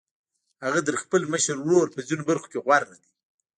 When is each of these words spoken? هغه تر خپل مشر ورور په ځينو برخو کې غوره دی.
هغه 0.65 0.79
تر 0.87 0.95
خپل 1.03 1.21
مشر 1.33 1.55
ورور 1.61 1.87
په 1.91 1.99
ځينو 2.07 2.23
برخو 2.29 2.47
کې 2.51 2.59
غوره 2.65 2.93
دی. 3.01 3.09